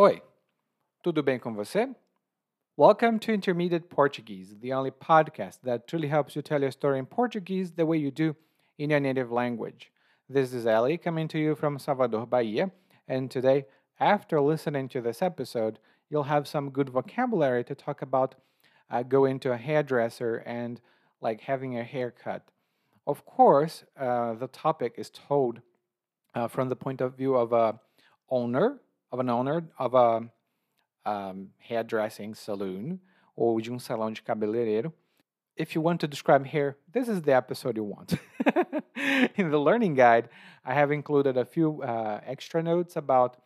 [0.00, 0.22] Oi,
[1.02, 1.94] tudo bem com você?
[2.74, 7.04] Welcome to Intermediate Portuguese, the only podcast that truly helps you tell your story in
[7.04, 8.34] Portuguese the way you do
[8.78, 9.92] in your native language.
[10.26, 12.70] This is Ellie coming to you from Salvador, Bahia,
[13.06, 13.66] and today,
[13.98, 18.36] after listening to this episode, you'll have some good vocabulary to talk about
[18.90, 20.80] uh, going to a hairdresser and
[21.20, 22.48] like having a haircut.
[23.06, 25.60] Of course, uh, the topic is told
[26.34, 27.78] uh, from the point of view of a
[28.30, 28.80] owner
[29.10, 30.30] of an owner of a
[31.04, 33.00] um, hairdressing saloon
[33.36, 34.92] ou de um salão de cabeleireiro.
[35.56, 38.14] If you want to describe hair, this is the episode you want.
[39.36, 40.28] In the learning guide,
[40.64, 43.36] I have included a few uh, extra notes about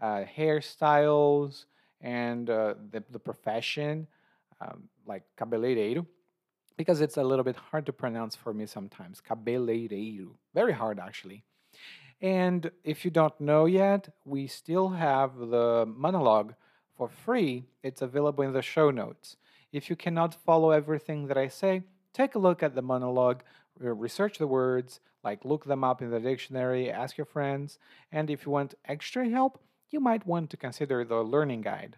[0.00, 1.66] uh, hairstyles
[2.00, 4.06] and uh, the, the profession,
[4.60, 6.04] um, like cabeleireiro,
[6.76, 9.20] because it's a little bit hard to pronounce for me sometimes.
[9.20, 10.30] Cabeleireiro.
[10.52, 11.44] Very hard, actually.
[12.22, 16.54] And if you don't know yet, we still have the monologue
[16.96, 17.64] for free.
[17.82, 19.36] It's available in the show notes.
[19.72, 23.42] If you cannot follow everything that I say, take a look at the monologue,
[23.76, 27.80] research the words, like look them up in the dictionary, ask your friends,
[28.12, 31.96] and if you want extra help, you might want to consider the learning guide.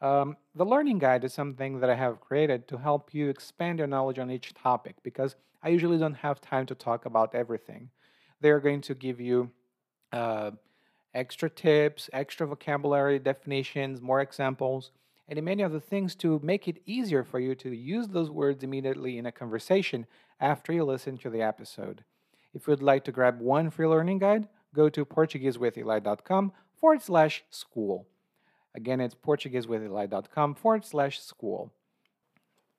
[0.00, 3.88] Um, the learning guide is something that I have created to help you expand your
[3.88, 7.90] knowledge on each topic because I usually don't have time to talk about everything.
[8.40, 9.50] They're going to give you
[10.12, 10.52] uh,
[11.14, 14.90] extra tips, extra vocabulary, definitions, more examples,
[15.28, 19.16] and many other things to make it easier for you to use those words immediately
[19.16, 20.06] in a conversation
[20.40, 22.04] after you listen to the episode.
[22.52, 28.06] If you'd like to grab one free learning guide, go to PortugueseWithEli.com forward slash school.
[28.74, 31.70] Again, it's PortugueseWithEli.com forward slash school.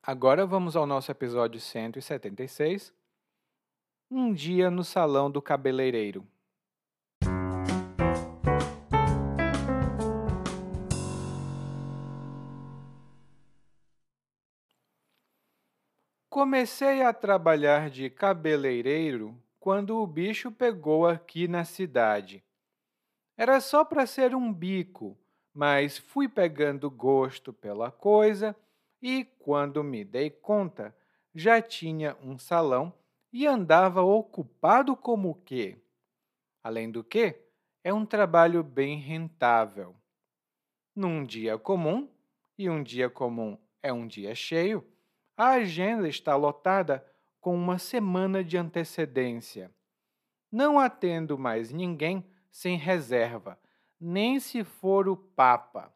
[0.06, 2.92] Agora vamos ao nosso episódio 176.
[4.08, 6.24] Um dia no salão do cabeleireiro.
[16.36, 22.44] Comecei a trabalhar de cabeleireiro quando o bicho pegou aqui na cidade.
[23.38, 25.16] Era só para ser um bico,
[25.54, 28.54] mas fui pegando gosto pela coisa
[29.00, 30.94] e, quando me dei conta,
[31.34, 32.92] já tinha um salão
[33.32, 35.78] e andava ocupado como o quê?
[36.62, 37.34] Além do que,
[37.82, 39.96] é um trabalho bem rentável.
[40.94, 42.06] Num dia comum,
[42.58, 44.86] e um dia comum é um dia cheio,
[45.36, 47.06] a agenda está lotada
[47.40, 49.70] com uma semana de antecedência.
[50.50, 53.58] Não atendo mais ninguém sem reserva,
[54.00, 55.94] nem se for o Papa.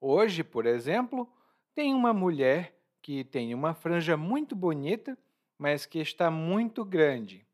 [0.00, 1.30] Hoje, por exemplo,
[1.74, 5.16] tem uma mulher que tem uma franja muito bonita,
[5.58, 7.46] mas que está muito grande.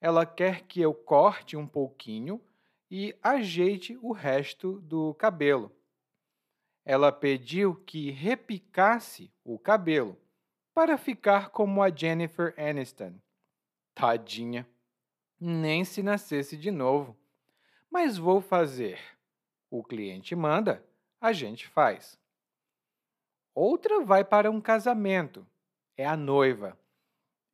[0.00, 2.40] Ela quer que eu corte um pouquinho
[2.90, 5.72] e ajeite o resto do cabelo
[6.84, 10.18] ela pediu que repicasse o cabelo
[10.74, 13.14] para ficar como a Jennifer Aniston.
[13.94, 14.66] Tadinha,
[15.38, 17.16] nem se nascesse de novo.
[17.90, 18.98] Mas vou fazer.
[19.70, 20.84] O cliente manda,
[21.20, 22.18] a gente faz.
[23.54, 25.46] Outra vai para um casamento,
[25.96, 26.78] é a noiva,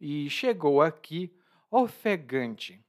[0.01, 1.37] e chegou aqui
[1.71, 2.85] ofegante.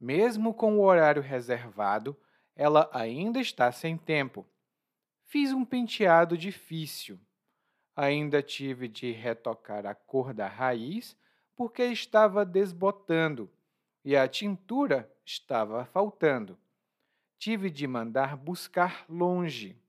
[0.00, 2.16] Mesmo com o horário reservado,
[2.56, 4.44] ela ainda está sem tempo
[5.32, 7.18] Fiz um penteado difícil.
[7.96, 11.16] Ainda tive de retocar a cor da raiz
[11.56, 13.50] porque estava desbotando
[14.04, 16.58] e a tintura estava faltando.
[17.38, 19.80] Tive de mandar buscar longe.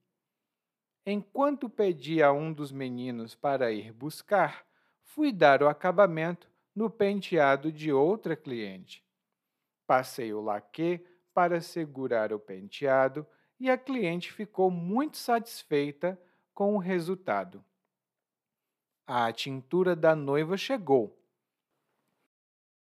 [1.04, 4.66] Enquanto pedi a um dos meninos para ir buscar,
[5.02, 9.04] fui dar o acabamento no penteado de outra cliente.
[9.86, 13.26] Passei o laque para segurar o penteado
[13.58, 16.20] e a cliente ficou muito satisfeita
[16.52, 17.64] com o resultado.
[19.06, 21.18] A tintura da noiva chegou.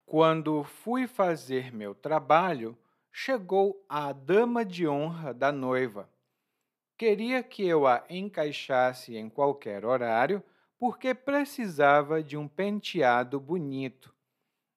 [0.06, 2.78] Quando fui fazer meu trabalho,
[3.12, 6.10] chegou a dama de honra da noiva.
[6.98, 10.44] Queria que eu a encaixasse em qualquer horário
[10.78, 14.14] porque precisava de um penteado bonito.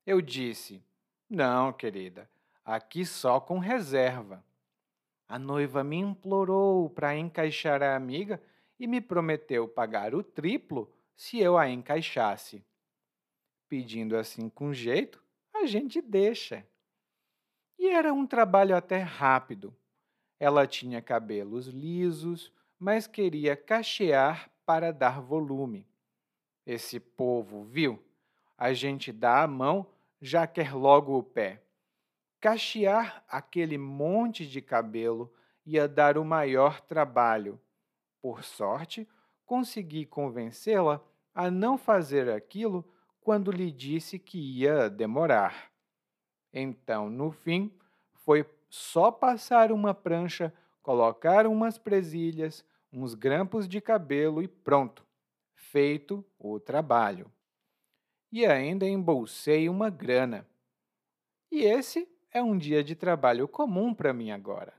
[0.05, 0.85] Eu disse:
[1.31, 2.29] Não, querida,
[2.65, 4.45] aqui só com reserva.
[5.32, 8.38] A noiva me implorou para encaixar a amiga
[8.79, 12.62] e me prometeu pagar o triplo se eu a encaixasse.
[13.67, 15.25] Pedindo assim com jeito,
[15.55, 16.67] a gente deixa.
[17.79, 19.75] E era um trabalho até rápido.
[20.38, 25.88] Ela tinha cabelos lisos, mas queria cachear para dar volume.
[26.67, 27.99] Esse povo, viu?
[28.58, 29.87] A gente dá a mão,
[30.20, 31.62] já quer logo o pé
[32.43, 35.33] cachear aquele monte de cabelo
[35.65, 37.59] ia dar o maior trabalho.
[38.21, 39.09] Por sorte,
[39.47, 41.00] consegui convencê-la
[41.33, 42.85] a não fazer aquilo
[43.21, 45.71] quando lhe disse que ia demorar.
[46.53, 47.73] Então, no fim,
[48.12, 50.53] foi só passar uma prancha,
[50.83, 55.06] colocar umas presilhas, uns grampos de cabelo e pronto,
[55.55, 57.31] feito o trabalho.
[58.33, 60.45] E ainda embolsei uma grana.
[61.49, 64.73] E esse é um dia de trabalho comum para mim agora.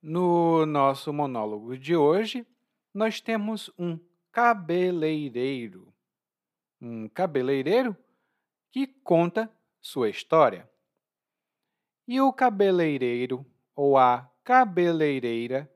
[0.00, 2.46] No nosso monólogo de hoje,
[2.94, 3.98] nós temos um
[4.32, 5.92] cabeleireiro.
[6.80, 7.94] Um cabeleireiro
[8.70, 10.68] que conta sua história.
[12.06, 13.44] E o cabeleireiro
[13.76, 15.70] ou a cabeleireira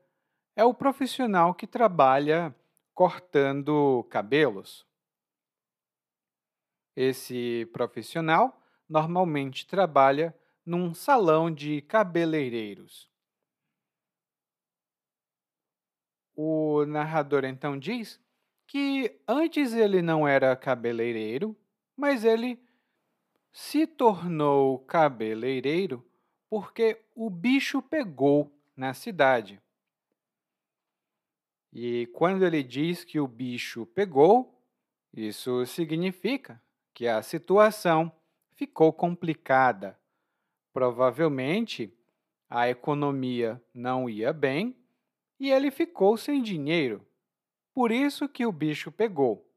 [0.55, 2.55] é o profissional que trabalha
[2.93, 4.85] cortando cabelos.
[6.95, 10.35] Esse profissional normalmente trabalha
[10.65, 13.11] num salão de cabeleireiros.
[16.35, 18.19] O narrador então diz
[18.67, 21.55] que antes ele não era cabeleireiro,
[21.95, 22.59] mas ele
[23.51, 26.03] se tornou cabeleireiro
[26.49, 29.61] porque o bicho pegou na cidade.
[31.75, 34.63] E quando ele diz que o bicho pegou,
[35.11, 36.61] isso significa
[36.93, 38.11] que a situação
[38.51, 39.99] ficou complicada.
[40.71, 41.91] Provavelmente
[42.47, 44.77] a economia não ia bem
[45.39, 47.03] e ele ficou sem dinheiro.
[47.73, 49.51] Por isso que o bicho pegou.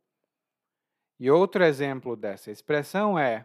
[1.21, 3.45] E outro exemplo dessa expressão é: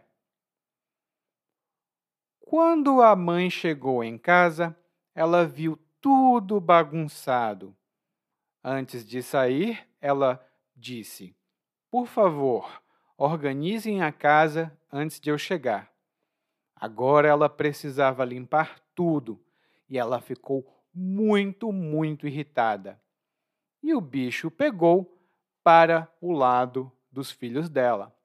[2.40, 4.74] Quando a mãe chegou em casa,
[5.14, 7.76] ela viu tudo bagunçado.
[8.64, 10.44] Antes de sair, ela
[10.76, 11.36] disse:
[11.90, 12.82] Por favor,
[13.16, 15.92] organizem a casa antes de eu chegar.
[16.76, 19.44] Agora ela precisava limpar tudo
[19.88, 23.00] e ela ficou muito, muito irritada.
[23.82, 25.18] E o bicho pegou
[25.62, 28.16] para o lado dos filhos dela.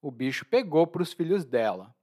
[0.00, 1.94] O bicho pegou para os filhos dela.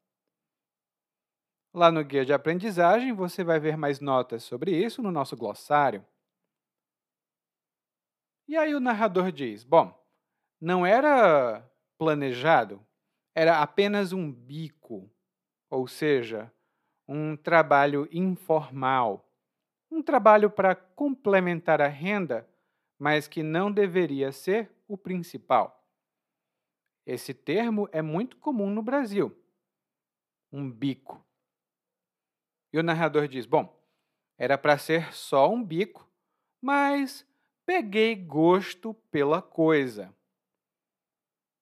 [1.74, 6.06] Lá no guia de aprendizagem você vai ver mais notas sobre isso no nosso glossário.
[8.50, 9.98] E aí o narrador diz: Bom,
[10.60, 11.66] não era
[11.98, 12.86] planejado,
[13.34, 15.10] era apenas um bico,
[15.70, 16.52] ou seja,
[17.08, 19.30] um trabalho informal
[19.92, 22.48] um trabalho para complementar a renda,
[22.98, 25.84] mas que não deveria ser o principal.
[27.06, 29.36] Esse termo é muito comum no Brasil.
[30.52, 31.26] Um bico.
[32.72, 33.76] E o narrador diz: Bom,
[34.38, 36.08] era para ser só um bico,
[36.62, 37.26] mas
[37.70, 40.12] peguei gosto pela coisa.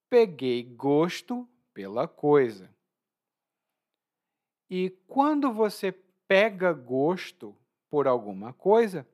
[0.10, 2.74] Peguei gosto pela coisa.
[4.70, 5.92] E quando você
[6.26, 7.54] pega gosto
[7.90, 9.06] por alguma coisa,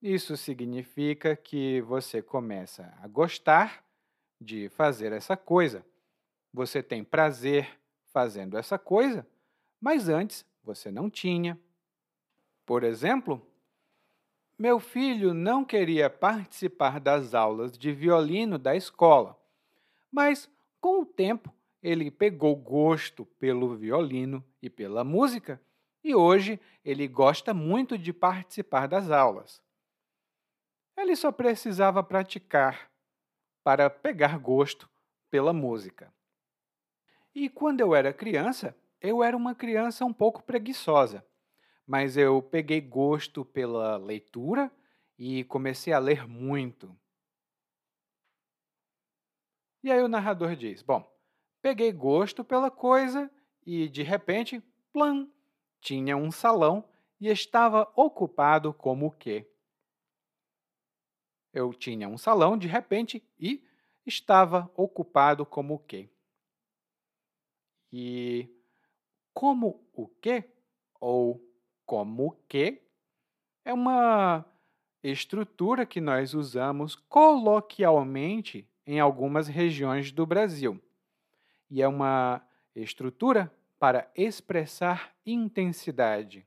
[0.00, 3.84] isso significa que você começa a gostar
[4.40, 5.84] de fazer essa coisa.
[6.52, 7.76] Você tem prazer
[8.12, 9.26] fazendo essa coisa,
[9.80, 11.58] mas antes você não tinha.
[12.64, 13.44] Por exemplo,
[14.60, 19.34] meu filho não queria participar das aulas de violino da escola,
[20.12, 21.50] mas com o tempo
[21.82, 25.58] ele pegou gosto pelo violino e pela música
[26.04, 29.62] e hoje ele gosta muito de participar das aulas.
[30.94, 32.90] Ele só precisava praticar
[33.64, 34.90] para pegar gosto
[35.30, 36.12] pela música.
[37.34, 41.24] E quando eu era criança, eu era uma criança um pouco preguiçosa,
[41.90, 44.70] mas eu peguei gosto pela leitura
[45.18, 46.96] e comecei a ler muito.
[49.82, 51.04] E aí o narrador diz: Bom,
[51.60, 53.28] peguei gosto pela coisa
[53.66, 55.28] e de repente, plan,
[55.80, 56.88] tinha um salão
[57.20, 59.52] e estava ocupado como o quê?
[61.52, 63.66] Eu tinha um salão de repente e
[64.06, 66.08] estava ocupado como o quê?
[67.92, 68.48] E
[69.34, 70.48] como o quê?
[71.00, 71.49] Ou
[71.90, 72.84] como o quê?
[73.64, 74.46] É uma
[75.02, 80.80] estrutura que nós usamos coloquialmente em algumas regiões do Brasil.
[81.68, 86.46] E é uma estrutura para expressar intensidade.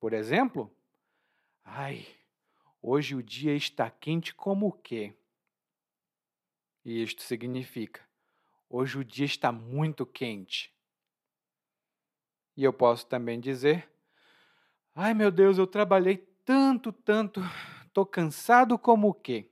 [0.00, 0.74] Por exemplo,
[1.62, 2.06] ai,
[2.80, 5.14] hoje o dia está quente como o quê?
[6.86, 8.00] E isto significa,
[8.66, 10.74] hoje o dia está muito quente.
[12.56, 13.86] E eu posso também dizer,
[15.00, 17.40] ai meu Deus, eu trabalhei tanto, tanto,
[17.86, 19.48] estou cansado como o quê?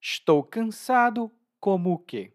[0.00, 2.32] Estou cansado como o quê?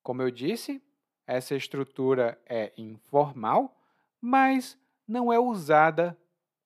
[0.00, 0.80] Como eu disse,
[1.26, 3.76] essa estrutura é informal,
[4.20, 6.16] mas não é usada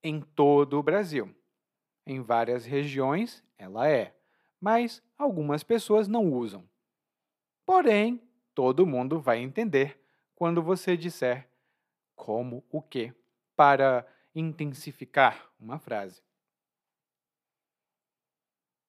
[0.02, 1.34] em todo o Brasil.
[2.06, 4.14] Em várias regiões ela é,
[4.60, 6.68] mas algumas pessoas não usam.
[7.64, 8.20] Porém,
[8.54, 9.98] todo mundo vai entender
[10.34, 11.53] quando você disser
[12.14, 13.12] como o que
[13.56, 16.22] para intensificar uma frase.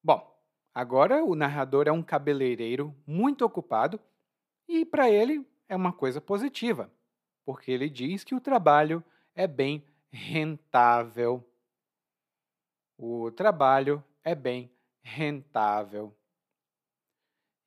[0.03, 0.39] Bom,
[0.73, 3.99] agora o narrador é um cabeleireiro muito ocupado
[4.67, 6.91] e para ele é uma coisa positiva,
[7.43, 9.03] porque ele diz que o trabalho
[9.33, 11.43] é bem rentável.
[12.97, 14.71] O trabalho é bem
[15.03, 16.15] rentável.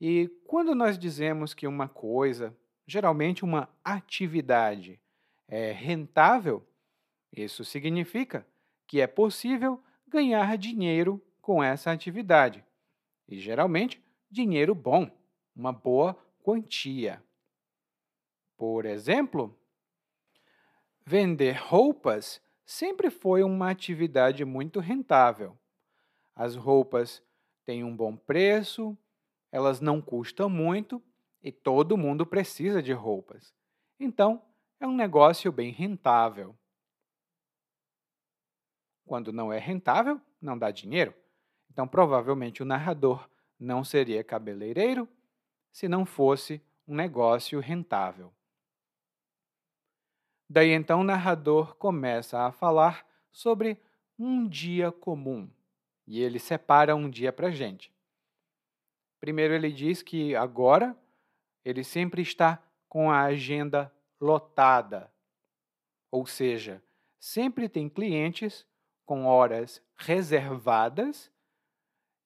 [0.00, 5.00] E quando nós dizemos que uma coisa, geralmente uma atividade,
[5.49, 6.64] é rentável,
[7.33, 8.47] isso significa
[8.87, 12.64] que é possível ganhar dinheiro com essa atividade.
[13.26, 15.11] E geralmente, dinheiro bom,
[15.57, 17.23] uma boa quantia.
[18.57, 19.59] Por exemplo,
[21.05, 25.57] vender roupas sempre foi uma atividade muito rentável.
[26.35, 27.23] As roupas
[27.64, 28.97] têm um bom preço,
[29.50, 31.02] elas não custam muito
[31.43, 33.55] e todo mundo precisa de roupas.
[33.99, 34.43] Então,
[34.80, 36.56] é um negócio bem rentável.
[39.04, 41.14] Quando não é rentável, não dá dinheiro.
[41.70, 45.08] Então, provavelmente, o narrador não seria cabeleireiro
[45.73, 48.32] se não fosse um negócio rentável.
[50.49, 53.78] Daí então o narrador começa a falar sobre
[54.18, 55.50] um dia comum
[56.06, 57.92] e ele separa um dia para a gente.
[59.20, 60.97] Primeiro, ele diz que agora
[61.64, 65.12] ele sempre está com a agenda lotada,
[66.10, 66.82] ou seja,
[67.18, 68.66] sempre tem clientes
[69.04, 71.30] com horas reservadas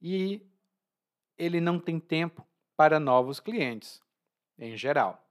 [0.00, 0.44] e
[1.38, 2.46] ele não tem tempo
[2.76, 4.02] para novos clientes,
[4.58, 5.24] em geral.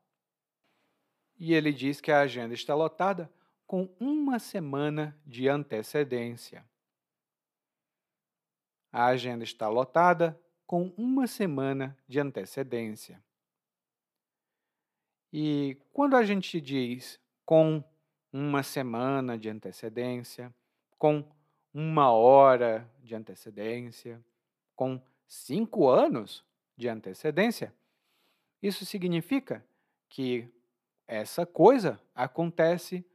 [1.37, 3.31] E ele diz que a agenda está lotada
[3.65, 6.65] com uma semana de antecedência.
[8.91, 13.23] A agenda está lotada com uma semana de antecedência.
[15.31, 17.83] E quando a gente diz com
[18.31, 20.53] uma semana de antecedência,
[20.97, 21.23] com
[21.73, 24.23] uma hora de antecedência,
[24.75, 26.43] com cinco anos
[26.75, 27.73] de antecedência,
[28.61, 29.65] isso significa
[30.09, 30.47] que
[31.07, 33.05] essa coisa acontece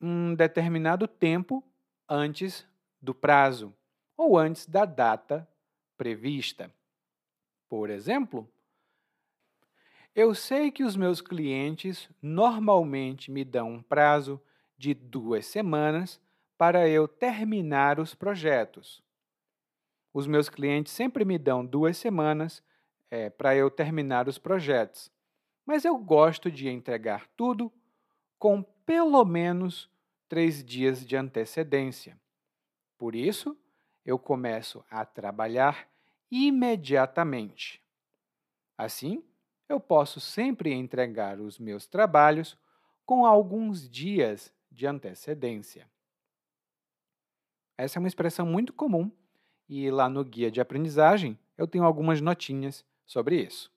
[0.00, 1.64] um determinado tempo
[2.08, 2.66] antes
[3.00, 3.74] do prazo
[4.16, 5.48] ou antes da data
[5.96, 6.72] prevista.
[7.68, 8.48] Por exemplo,
[10.14, 14.40] eu sei que os meus clientes normalmente me dão um prazo
[14.76, 16.20] de duas semanas
[16.56, 19.02] para eu terminar os projetos.
[20.12, 22.62] Os meus clientes sempre me dão duas semanas
[23.10, 25.12] é, para eu terminar os projetos
[25.64, 27.72] mas eu gosto de entregar tudo
[28.38, 29.90] com pelo menos
[30.28, 32.20] três dias de antecedência.
[32.98, 33.56] Por isso,
[34.04, 35.88] eu começo a trabalhar
[36.30, 37.82] imediatamente.
[38.76, 39.24] Assim,
[39.68, 42.56] eu posso sempre entregar os meus trabalhos
[43.04, 45.88] com alguns dias de antecedência.
[47.76, 49.10] Essa é uma expressão muito comum
[49.68, 53.72] e lá no guia de aprendizagem eu tenho algumas notinhas sobre isso.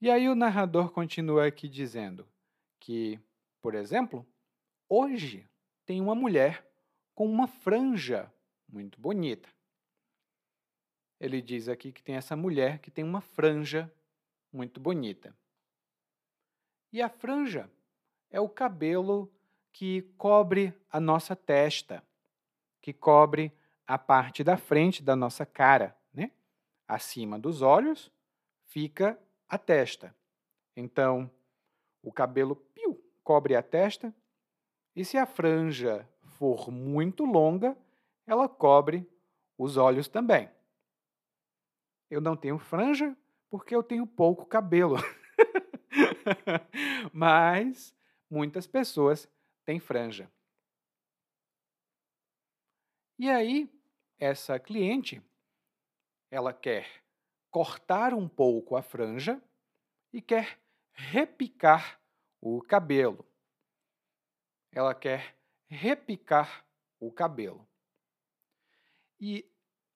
[0.00, 2.26] E aí o narrador continua aqui dizendo
[2.78, 3.18] que,
[3.60, 4.24] por exemplo,
[4.88, 5.48] hoje
[5.84, 6.64] tem uma mulher
[7.14, 8.32] com uma franja
[8.68, 9.48] muito bonita.
[11.20, 13.92] Ele diz aqui que tem essa mulher que tem uma franja
[14.52, 15.36] muito bonita.
[16.92, 17.70] E a franja
[18.30, 19.30] é o cabelo
[19.72, 22.02] que cobre a nossa testa,
[22.80, 23.52] que cobre
[23.86, 26.30] a parte da frente da nossa cara, né?
[26.86, 28.12] Acima dos olhos
[28.66, 30.14] fica a testa.
[30.76, 31.30] Então,
[32.02, 34.14] o cabelo piu, cobre a testa,
[34.94, 37.76] e se a franja for muito longa,
[38.26, 39.08] ela cobre
[39.56, 40.48] os olhos também.
[42.10, 43.16] Eu não tenho franja
[43.50, 44.96] porque eu tenho pouco cabelo.
[47.12, 47.94] Mas
[48.30, 49.28] muitas pessoas
[49.64, 50.30] têm franja.
[53.18, 53.68] E aí,
[54.18, 55.22] essa cliente,
[56.30, 57.02] ela quer
[57.50, 59.42] cortar um pouco a franja
[60.12, 60.58] e quer
[60.92, 62.00] repicar
[62.40, 63.26] o cabelo.
[64.72, 65.36] Ela quer
[65.66, 66.64] repicar
[67.00, 67.66] o cabelo.
[69.20, 69.50] E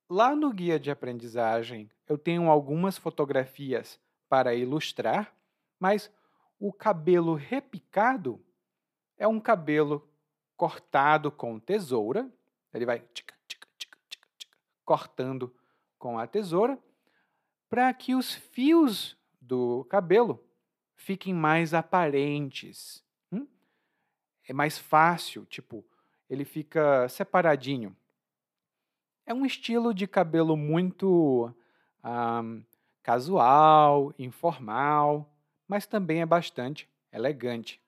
[0.09, 5.35] lá no guia de aprendizagem eu tenho algumas fotografias para ilustrar,
[5.81, 6.13] mas
[6.61, 8.39] o cabelo repicado
[9.17, 10.07] é um cabelo
[10.55, 12.31] cortado com tesoura.
[12.75, 13.99] Ele vai tica, tica, tica,
[14.85, 15.57] cortando
[15.99, 16.79] com a tesoura
[17.71, 20.45] para que os fios do cabelo
[20.95, 23.03] fiquem mais aparentes.
[23.33, 23.47] Hum?
[24.47, 25.83] É mais fácil, tipo,
[26.29, 27.97] ele fica separadinho.
[29.25, 31.55] É um estilo de cabelo muito
[32.05, 32.65] um,
[33.03, 35.29] casual, informal,
[35.67, 37.81] mas também é bastante elegante.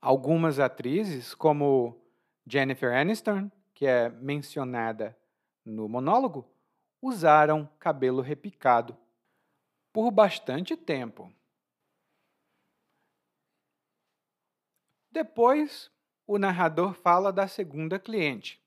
[0.00, 2.00] Algumas atrizes, como
[2.46, 5.16] Jennifer Aniston, que é mencionada
[5.64, 6.48] no monólogo,
[7.02, 8.96] usaram cabelo repicado
[9.92, 11.32] por bastante tempo.
[15.10, 15.90] Depois,
[16.26, 18.62] o narrador fala da segunda cliente.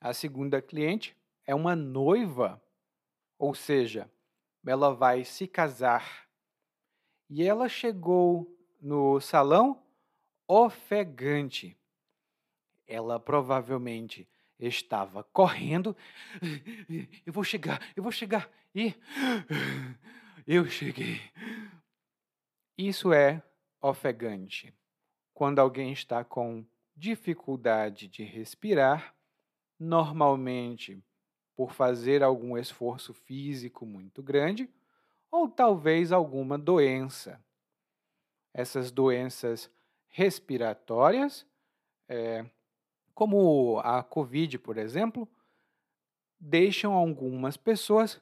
[0.00, 1.16] A segunda cliente
[1.46, 2.60] é uma noiva,
[3.38, 4.10] ou seja,
[4.66, 6.26] ela vai se casar.
[7.30, 9.82] E ela chegou no salão
[10.46, 11.76] ofegante.
[12.86, 15.96] Ela provavelmente estava correndo.
[17.24, 18.50] Eu vou chegar, eu vou chegar.
[18.74, 18.94] E
[20.46, 21.20] eu cheguei.
[22.76, 23.42] Isso é
[23.80, 24.74] ofegante.
[25.32, 29.14] Quando alguém está com dificuldade de respirar,
[29.78, 31.02] normalmente
[31.56, 34.70] por fazer algum esforço físico muito grande
[35.30, 37.42] ou talvez alguma doença.
[38.52, 39.70] Essas doenças
[40.08, 41.46] respiratórias,
[42.08, 42.44] é,
[43.14, 45.28] como a Covid, por exemplo,
[46.38, 48.20] deixam algumas pessoas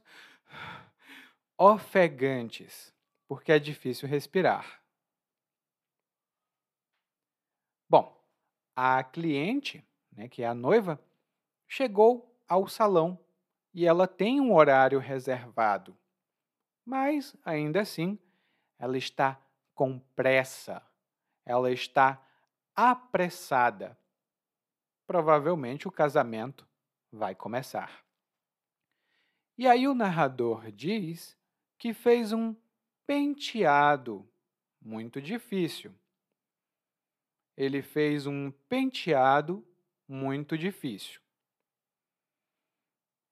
[1.58, 2.92] ofegantes,
[3.28, 4.82] porque é difícil respirar.
[7.88, 8.20] Bom,
[8.74, 11.00] a cliente, né, que é a noiva,
[11.66, 13.23] chegou ao salão
[13.74, 15.96] e ela tem um horário reservado,
[16.86, 18.18] mas ainda assim
[18.78, 19.40] ela está
[19.74, 20.82] com pressa
[21.44, 22.24] ela está
[22.74, 23.98] apressada.
[25.06, 26.66] Provavelmente o casamento
[27.12, 28.04] vai começar.
[29.56, 31.36] E aí o narrador diz
[31.78, 32.56] que fez um
[33.06, 34.28] penteado
[34.80, 35.94] muito difícil.
[37.56, 39.64] Ele fez um penteado
[40.08, 41.20] muito difícil.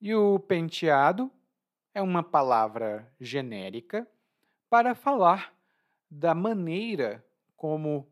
[0.04, 1.30] E o penteado
[1.94, 4.04] é uma palavra genérica
[4.68, 5.56] para falar
[6.10, 7.24] da maneira
[7.56, 8.10] como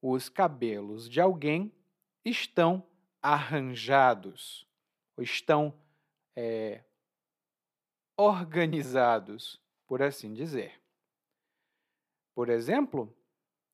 [0.00, 1.72] os cabelos de alguém
[2.24, 2.86] estão
[3.20, 4.64] arranjados,
[5.18, 5.74] estão
[6.36, 6.84] é,
[8.16, 10.80] organizados, por assim dizer.
[12.36, 13.12] Por exemplo,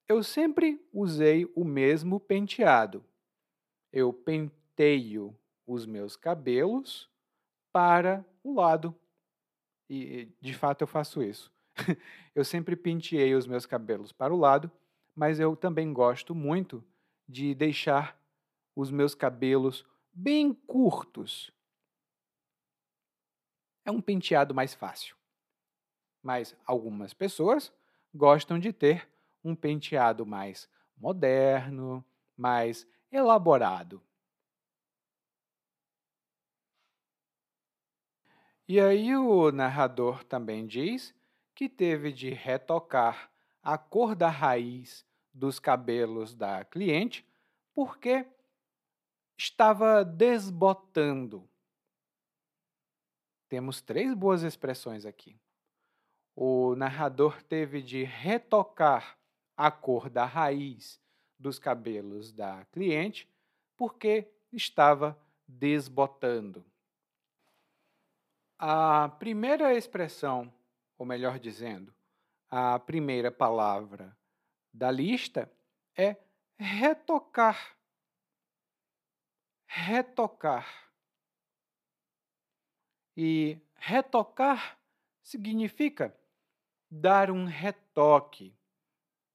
[0.08, 3.04] eu sempre usei o mesmo penteado.
[3.92, 7.10] Eu penteio os meus cabelos
[7.78, 8.94] para o lado.
[9.88, 11.52] E, de fato, eu faço isso.
[12.34, 14.70] eu sempre penteei os meus cabelos para o lado
[15.18, 16.84] mas eu também gosto muito
[17.28, 18.16] de deixar
[18.76, 21.52] os meus cabelos bem curtos.
[23.84, 25.16] É um penteado mais fácil.
[26.22, 27.72] Mas algumas pessoas
[28.14, 29.08] gostam de ter
[29.42, 32.04] um penteado mais moderno,
[32.36, 34.00] mais elaborado.
[38.68, 41.14] E aí o narrador também diz
[41.54, 47.26] que teve de retocar a cor da raiz dos cabelos da cliente
[47.74, 48.26] porque
[49.38, 51.48] estava desbotando.
[53.48, 55.40] Temos três boas expressões aqui.
[56.36, 59.18] O narrador teve de retocar
[59.56, 61.00] a cor da raiz
[61.38, 63.26] dos cabelos da cliente
[63.78, 66.62] porque estava desbotando.
[68.58, 70.52] A primeira expressão,
[70.98, 71.94] ou melhor dizendo,
[72.50, 74.16] a primeira palavra
[74.74, 75.48] da lista
[75.96, 76.16] é
[76.58, 77.76] retocar.
[79.64, 80.90] Retocar.
[83.16, 84.76] E retocar
[85.22, 86.12] significa
[86.90, 88.56] dar um retoque,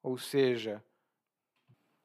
[0.01, 0.83] ou seja,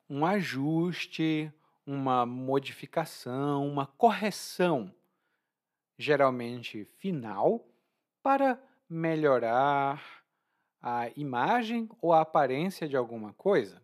[0.09, 1.53] um ajuste,
[1.85, 4.95] uma modificação, uma correção,
[5.99, 7.67] geralmente final,
[8.23, 10.19] para melhorar,
[10.81, 13.83] a imagem ou a aparência de alguma coisa.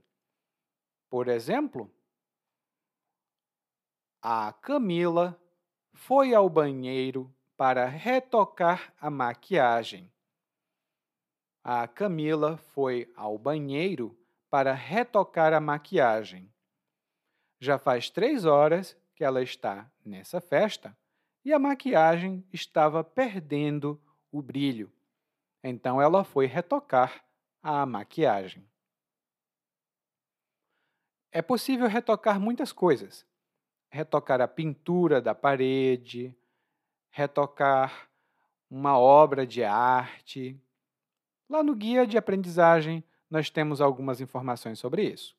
[1.10, 1.90] Por exemplo,
[4.22, 5.38] a Camila
[5.92, 10.10] foi ao banheiro para retocar a maquiagem.
[11.64, 14.16] A Camila foi ao banheiro
[14.48, 16.52] para retocar a maquiagem.
[17.58, 20.96] Já faz três horas que ela está nessa festa
[21.44, 24.00] e a maquiagem estava perdendo
[24.32, 24.90] o brilho.
[25.62, 27.24] Então ela foi retocar
[27.62, 28.66] a maquiagem.
[31.30, 33.26] É possível retocar muitas coisas.
[33.90, 36.34] retocar a pintura da parede,
[37.10, 38.10] retocar
[38.68, 40.60] uma obra de arte.
[41.48, 45.36] Lá no guia de aprendizagem, nós temos algumas informações sobre isso.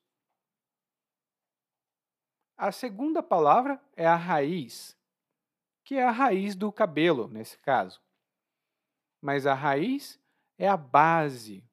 [2.58, 4.98] A segunda palavra é a raiz,
[5.86, 8.02] que é a raiz do cabelo, nesse caso.
[9.22, 10.20] Mas a raiz
[10.58, 11.64] é a base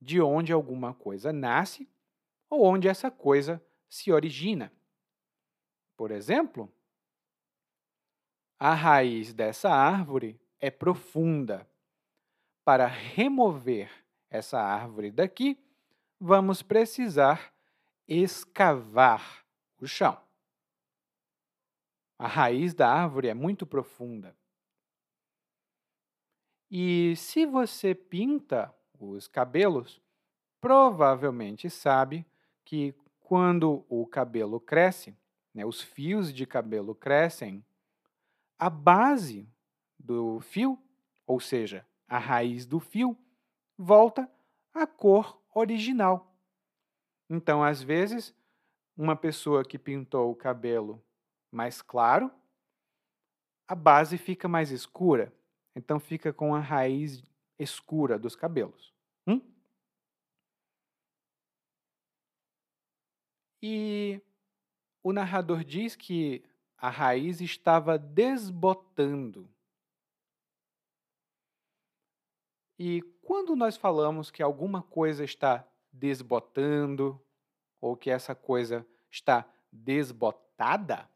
[0.00, 1.86] de onde alguma coisa nasce
[2.48, 4.72] ou onde essa coisa se origina.
[5.94, 6.72] Por exemplo,
[8.58, 11.68] a raiz dessa árvore é profunda.
[12.64, 13.90] Para remover
[14.30, 15.58] essa árvore daqui,
[16.18, 17.52] vamos precisar
[18.06, 19.44] escavar
[19.78, 20.29] o chão.
[22.20, 24.36] A raiz da árvore é muito profunda.
[26.70, 30.02] E se você pinta os cabelos,
[30.60, 32.26] provavelmente sabe
[32.62, 35.16] que quando o cabelo cresce,
[35.54, 37.64] né, os fios de cabelo crescem,
[38.58, 39.48] a base
[39.98, 40.78] do fio,
[41.26, 43.16] ou seja, a raiz do fio,
[43.78, 44.30] volta
[44.74, 46.36] à cor original.
[47.30, 48.34] Então, às vezes,
[48.94, 51.02] uma pessoa que pintou o cabelo
[51.50, 52.30] mais claro,
[53.66, 55.32] a base fica mais escura.
[55.74, 57.22] Então, fica com a raiz
[57.58, 58.92] escura dos cabelos.
[59.26, 59.40] Hum?
[63.62, 64.20] E
[65.02, 66.44] o narrador diz que
[66.76, 69.48] a raiz estava desbotando.
[72.78, 77.20] E quando nós falamos que alguma coisa está desbotando,
[77.80, 81.09] ou que essa coisa está desbotada,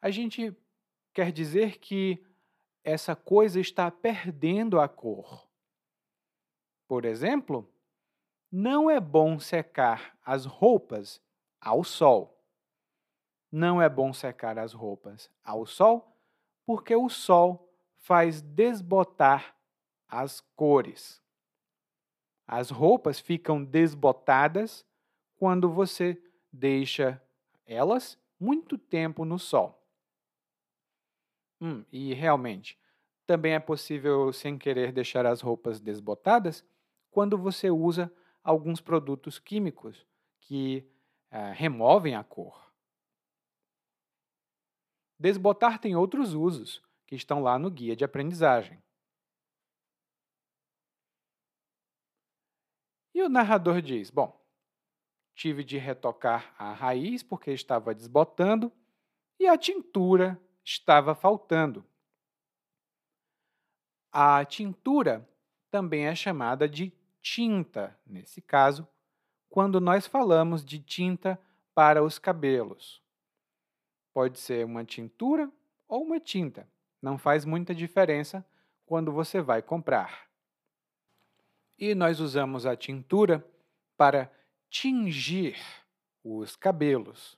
[0.00, 0.56] a gente
[1.12, 2.22] quer dizer que
[2.82, 5.48] essa coisa está perdendo a cor.
[6.88, 7.68] Por exemplo,
[8.50, 11.20] não é bom secar as roupas
[11.60, 12.36] ao sol.
[13.52, 16.16] Não é bom secar as roupas ao sol,
[16.64, 17.68] porque o sol
[17.98, 19.54] faz desbotar
[20.08, 21.20] as cores.
[22.46, 24.84] As roupas ficam desbotadas
[25.36, 26.20] quando você
[26.52, 27.22] deixa
[27.64, 29.80] elas muito tempo no sol.
[31.60, 32.78] Hum, e realmente,
[33.26, 36.64] também é possível, sem querer, deixar as roupas desbotadas
[37.10, 40.06] quando você usa alguns produtos químicos
[40.40, 40.88] que
[41.30, 42.72] uh, removem a cor.
[45.18, 48.82] Desbotar tem outros usos que estão lá no guia de aprendizagem.
[53.14, 54.39] E o narrador diz: Bom,
[55.40, 58.70] tive de retocar a raiz porque estava desbotando
[59.38, 61.82] e a tintura estava faltando.
[64.12, 65.26] A tintura
[65.70, 68.86] também é chamada de tinta, nesse caso,
[69.48, 71.40] quando nós falamos de tinta
[71.74, 73.02] para os cabelos.
[74.12, 75.50] Pode ser uma tintura
[75.88, 76.68] ou uma tinta,
[77.00, 78.44] não faz muita diferença
[78.84, 80.28] quando você vai comprar.
[81.78, 83.42] E nós usamos a tintura
[83.96, 84.30] para
[84.70, 85.56] tingir
[86.22, 87.36] os cabelos.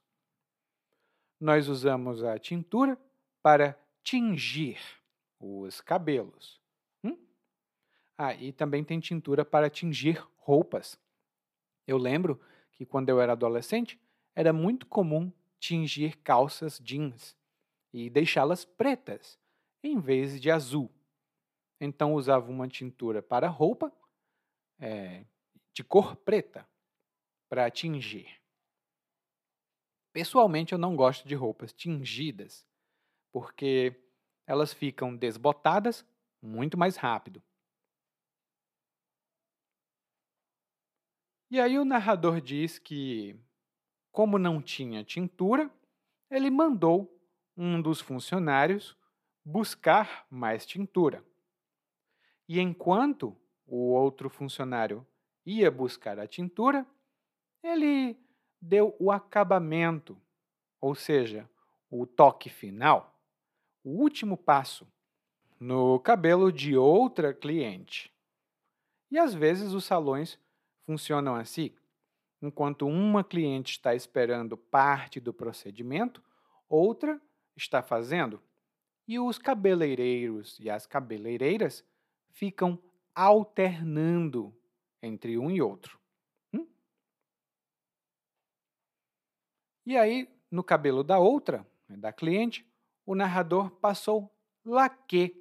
[1.41, 2.97] Nós usamos a tintura
[3.43, 4.79] para tingir
[5.41, 6.61] os cabelos.
[8.17, 11.01] Ah, e também tem tintura para tingir roupas.
[11.87, 12.41] Eu lembro
[12.73, 13.99] que quando eu era adolescente,
[14.35, 17.37] era muito comum tingir calças jeans
[17.93, 19.39] e deixá-las pretas
[19.83, 20.91] em vez de azul.
[21.81, 23.93] Então usava uma tintura para roupa
[24.79, 25.25] é,
[25.73, 26.65] de cor preta
[27.53, 28.41] para tingir.
[30.11, 32.67] Pessoalmente, eu não gosto de roupas tingidas,
[33.31, 33.95] porque
[34.47, 36.03] elas ficam desbotadas
[36.41, 37.43] muito mais rápido.
[41.51, 43.39] E aí o narrador diz que,
[44.11, 45.71] como não tinha tintura,
[46.31, 47.23] ele mandou
[47.55, 48.97] um dos funcionários
[49.45, 51.23] buscar mais tintura.
[52.49, 55.07] E enquanto o outro funcionário
[55.45, 56.87] ia buscar a tintura,
[57.63, 58.19] ele
[58.61, 60.21] deu o acabamento,
[60.81, 61.49] ou seja,
[61.91, 63.19] o toque final,
[63.85, 64.87] o último passo,
[65.59, 68.13] no cabelo de outra cliente.
[69.11, 70.39] E às vezes os salões
[70.85, 71.75] funcionam assim.
[72.41, 76.23] Enquanto uma cliente está esperando parte do procedimento,
[76.69, 77.21] outra
[77.55, 78.43] está fazendo.
[79.07, 81.85] E os cabeleireiros e as cabeleireiras
[82.31, 82.83] ficam
[83.15, 84.57] alternando
[85.03, 85.99] entre um e outro.
[86.53, 86.67] Hum?
[89.85, 92.67] E aí, no cabelo da outra, né, da cliente,
[93.05, 94.31] o narrador passou
[94.65, 95.37] laque.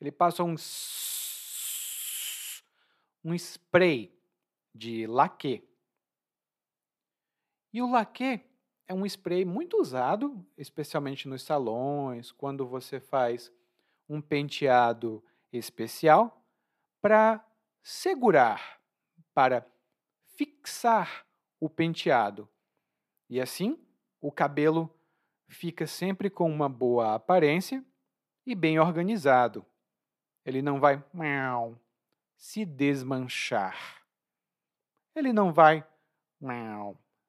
[0.00, 0.54] Ele passou um,
[3.24, 4.14] um spray
[4.74, 5.66] de laque.
[7.72, 8.40] E o laque
[8.86, 13.52] é um spray muito usado, especialmente nos salões, quando você faz
[14.08, 16.42] um penteado especial,
[17.00, 17.44] para
[17.82, 18.80] segurar,
[19.34, 19.66] para
[20.36, 21.26] fixar
[21.60, 22.48] o penteado.
[23.28, 23.78] E assim,
[24.20, 24.92] o cabelo
[25.48, 27.84] fica sempre com uma boa aparência
[28.46, 29.64] e bem organizado.
[30.44, 31.04] Ele não vai
[32.36, 34.02] se desmanchar.
[35.14, 35.86] Ele não vai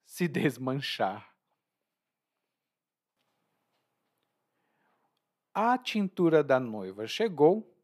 [0.06, 1.30] se desmanchar.
[5.54, 7.76] A tintura da noiva chegou,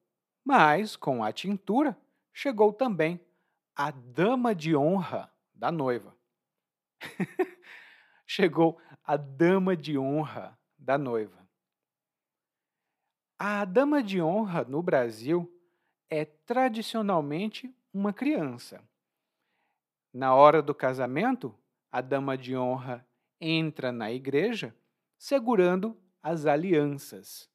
[0.45, 1.97] mas com a tintura
[2.31, 3.19] chegou também
[3.75, 6.15] a dama de honra da noiva.
[8.25, 11.45] chegou a dama de honra da noiva.
[13.37, 15.51] A dama de honra no Brasil
[16.09, 18.81] é tradicionalmente uma criança.
[20.13, 21.53] Na hora do casamento,
[21.91, 23.05] a dama de honra
[23.39, 24.75] entra na igreja
[25.17, 27.49] segurando as alianças,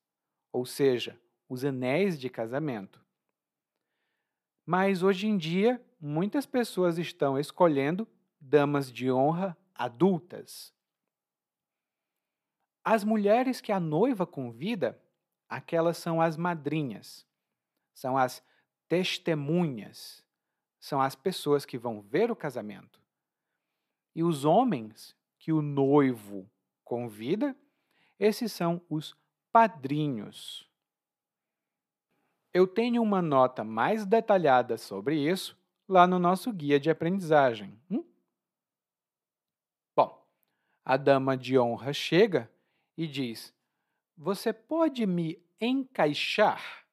[0.53, 3.05] ou seja, os anéis de casamento.
[4.65, 8.07] Mas hoje em dia, muitas pessoas estão escolhendo
[8.41, 10.75] damas de honra adultas.
[12.85, 15.01] As mulheres que a noiva convida,
[15.49, 17.27] aquelas são as madrinhas,
[17.95, 18.43] são as
[18.87, 20.23] testemunhas,
[20.79, 23.01] são as pessoas que vão ver o casamento.
[24.15, 26.47] E os homens que o noivo
[26.85, 27.57] convida,
[28.19, 29.17] esses são os
[29.51, 30.69] padrinhos.
[32.53, 37.81] Eu tenho uma nota mais detalhada sobre isso lá no nosso guia de aprendizagem.
[37.91, 38.10] Hum?
[40.85, 42.51] A dama de honra chega
[42.97, 43.55] e diz:
[44.17, 46.87] Você pode me encaixar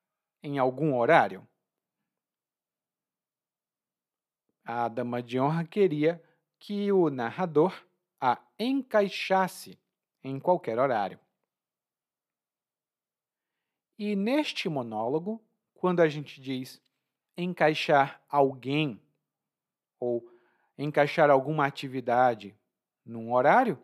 [0.43, 1.47] em algum horário?
[4.65, 6.21] A dama de honra queria
[6.59, 7.73] que o narrador
[8.19, 9.79] a encaixasse
[10.23, 11.19] em qualquer horário.
[13.97, 16.81] E neste monólogo, quando a gente diz
[17.37, 19.01] encaixar alguém
[19.99, 20.27] ou
[20.77, 22.56] encaixar alguma atividade
[23.07, 23.81] num horário,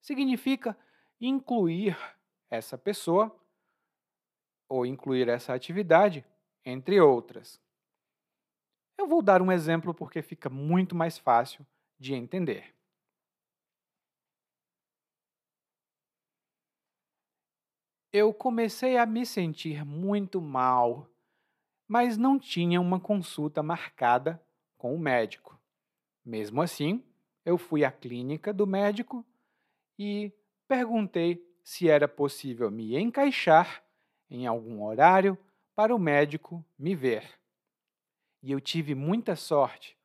[0.00, 0.76] significa
[1.20, 1.96] incluir
[2.48, 3.34] essa pessoa
[4.68, 6.24] ou incluir essa atividade,
[6.64, 7.60] entre outras.
[8.98, 11.66] Eu vou dar um exemplo porque fica muito mais fácil
[11.98, 12.74] de entender.
[18.12, 21.10] Eu comecei a me sentir muito mal,
[21.86, 24.42] mas não tinha uma consulta marcada
[24.78, 25.60] com o médico.
[26.24, 27.04] Mesmo assim,
[27.46, 29.24] eu fui à clínica do médico
[29.98, 30.30] e
[30.68, 33.82] perguntei se era possível me encaixar
[34.28, 35.38] em algum horário
[35.74, 37.26] para o médico me ver.
[38.42, 39.96] E eu tive muita sorte.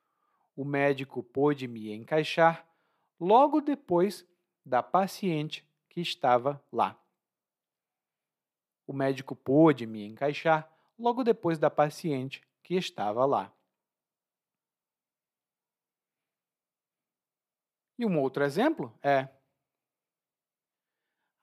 [0.55, 2.65] O médico pôde me encaixar
[3.19, 4.25] logo depois
[4.65, 7.01] da paciente que estava lá
[8.91, 13.51] o médico pôde me encaixar logo depois da paciente que estava lá.
[18.01, 19.29] E um outro exemplo é: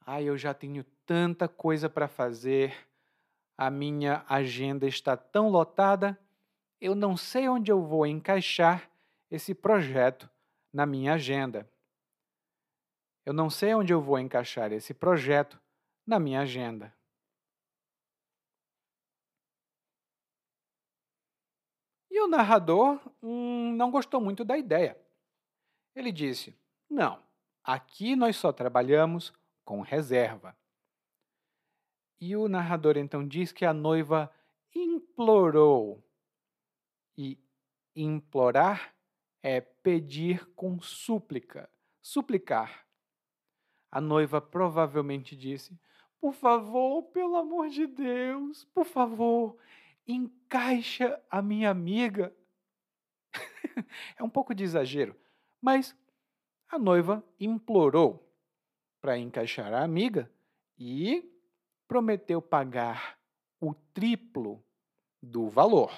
[0.04, 2.74] ah, eu já tenho tanta coisa para fazer,
[3.56, 6.18] a minha agenda está tão lotada,
[6.80, 8.90] eu não sei onde eu vou encaixar
[9.30, 10.28] esse projeto
[10.72, 11.70] na minha agenda.
[13.24, 15.62] Eu não sei onde eu vou encaixar esse projeto
[16.04, 16.92] na minha agenda.
[22.10, 25.00] E o narrador hum, não gostou muito da ideia.
[25.98, 26.56] Ele disse:
[26.88, 27.20] Não,
[27.64, 29.32] aqui nós só trabalhamos
[29.64, 30.56] com reserva.
[32.20, 34.32] E o narrador então diz que a noiva
[34.72, 36.00] implorou.
[37.16, 37.36] E
[37.96, 38.94] implorar
[39.42, 41.68] é pedir com súplica,
[42.00, 42.86] suplicar.
[43.90, 45.76] A noiva provavelmente disse:
[46.20, 49.58] Por favor, pelo amor de Deus, por favor,
[50.06, 52.32] encaixa a minha amiga.
[54.16, 55.16] é um pouco de exagero,
[55.60, 55.96] mas
[56.68, 58.28] a noiva implorou
[59.00, 60.30] para encaixar a amiga
[60.78, 61.32] e
[61.86, 63.18] prometeu pagar
[63.60, 64.62] o triplo
[65.22, 65.92] do valor.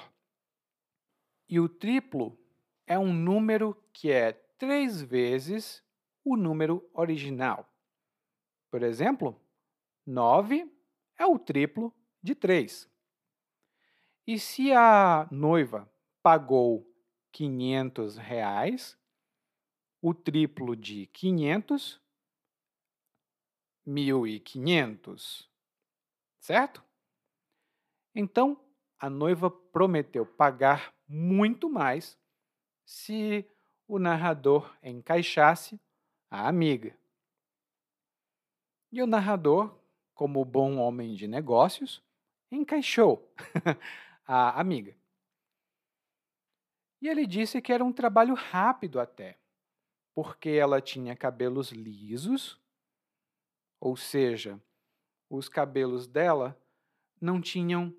[1.49, 2.39] E o triplo
[2.87, 5.83] é um número que é três vezes
[6.25, 7.69] o número original.
[8.71, 9.41] Por exemplo,
[10.07, 10.71] 9
[11.19, 12.89] é o triplo de 3.
[14.27, 15.91] E se a noiva
[16.23, 16.87] pagou
[17.33, 18.97] 500 reais,
[20.01, 22.01] o triplo de 500,
[23.87, 25.49] 1.500,
[26.39, 26.83] certo?
[28.15, 28.59] Então,
[28.99, 32.19] a noiva prometeu pagar muito mais
[32.85, 33.45] se
[33.87, 35.81] o narrador encaixasse
[36.31, 36.97] a amiga.
[38.93, 39.79] E o narrador,
[40.15, 42.03] como bom homem de negócios,
[42.51, 43.33] encaixou
[44.27, 44.97] a amiga.
[47.01, 49.39] E ele disse que era um trabalho rápido até,
[50.23, 52.61] porque ela tinha cabelos lisos,
[53.81, 54.61] ou seja,
[55.31, 56.63] os cabelos dela
[57.19, 57.97] não tinham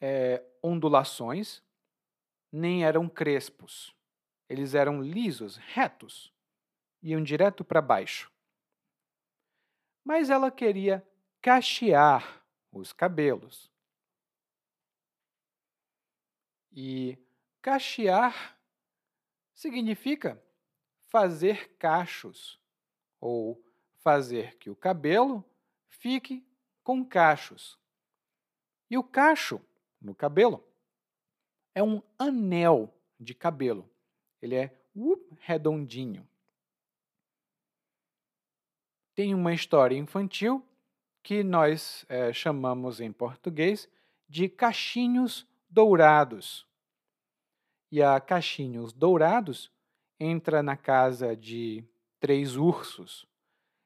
[0.00, 1.62] é, ondulações,
[2.50, 3.94] nem eram crespos.
[4.48, 6.32] Eles eram lisos, retos,
[7.02, 8.32] iam direto para baixo.
[10.02, 11.06] Mas ela queria
[11.42, 13.70] cachear os cabelos.
[16.72, 17.18] E
[17.60, 18.58] cachear
[19.52, 20.42] significa
[21.08, 22.58] fazer cachos
[23.20, 23.62] ou
[23.98, 25.44] fazer que o cabelo
[25.88, 26.46] fique
[26.82, 27.78] com cachos.
[28.90, 29.60] E o cacho
[30.00, 30.64] no cabelo
[31.74, 33.88] é um anel de cabelo.
[34.40, 36.26] Ele é uh, redondinho.
[39.14, 40.64] Tem uma história infantil
[41.22, 43.88] que nós é, chamamos em português
[44.28, 46.66] de cachinhos dourados.
[47.90, 49.70] E a cachinhos dourados
[50.18, 51.84] entra na casa de
[52.18, 53.26] três ursos.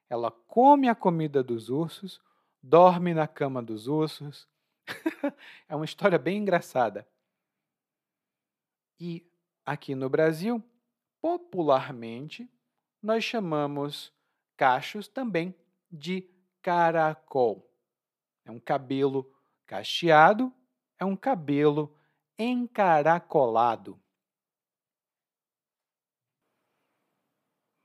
[0.09, 2.21] Ela come a comida dos ursos,
[2.61, 4.47] dorme na cama dos ursos.
[5.67, 7.07] é uma história bem engraçada.
[8.99, 9.25] E
[9.65, 10.63] aqui no Brasil,
[11.21, 12.49] popularmente,
[13.01, 14.13] nós chamamos
[14.55, 15.55] cachos também
[15.91, 16.29] de
[16.61, 17.69] caracol.
[18.45, 19.29] É um cabelo
[19.65, 20.53] cacheado,
[20.97, 21.97] é um cabelo
[22.37, 23.99] encaracolado.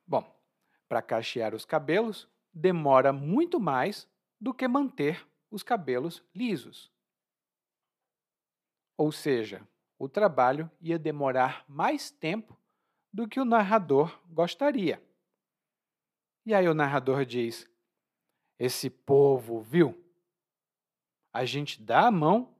[0.06, 0.24] Bom,
[0.88, 4.08] para cachear os cabelos, demora muito mais
[4.40, 6.90] do que manter os cabelos lisos.
[8.96, 9.66] Ou seja,
[9.98, 12.58] o trabalho ia demorar mais tempo
[13.12, 15.02] do que o narrador gostaria.
[16.44, 17.68] E aí o narrador diz:
[18.58, 19.96] Esse povo, viu?
[21.32, 22.54] A gente dá a mão,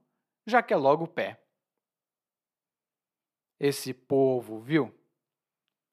[0.46, 1.40] já quer logo o pé.
[3.58, 4.94] Esse povo, viu?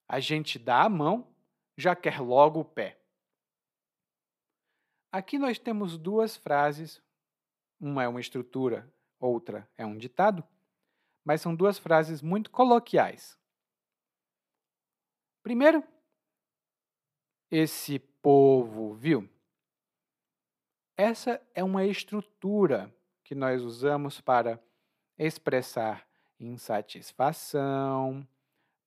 [0.08, 1.28] A gente dá a mão,
[1.78, 3.00] já quer logo o pé.
[5.12, 7.02] Aqui nós temos duas frases,
[7.80, 10.44] uma é uma estrutura, outra é um ditado,
[11.24, 13.40] mas são duas frases muito coloquiais.
[15.42, 15.84] Primeiro,
[17.50, 19.30] esse povo, viu?
[20.98, 24.62] Essa é uma estrutura que nós usamos para
[25.18, 26.08] expressar
[26.40, 28.28] insatisfação,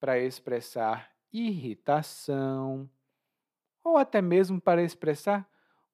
[0.01, 2.88] para expressar irritação,
[3.83, 5.49] ou até mesmo para expressar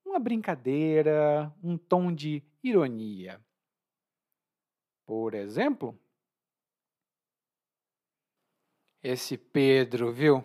[0.04, 3.40] uma brincadeira, um tom de ironia.
[5.06, 5.98] Por exemplo,
[9.02, 10.42] esse Pedro, viu?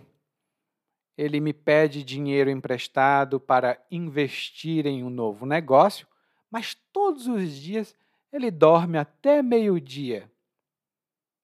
[1.18, 6.08] Ele me pede dinheiro emprestado para investir em um novo negócio,
[6.50, 7.96] mas todos os dias
[8.32, 10.32] ele dorme até meio-dia.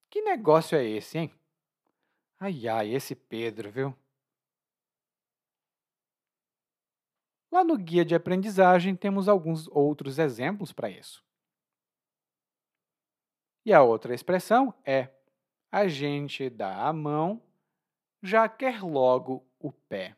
[0.10, 1.34] Que negócio é esse, hein?
[2.45, 3.91] Ai, ai, esse Pedro, viu?
[7.51, 11.25] Lá no guia de aprendizagem temos alguns outros exemplos para isso.
[13.65, 15.10] E a outra expressão é
[15.71, 17.41] a gente dá a mão,
[18.21, 20.15] já quer logo o pé.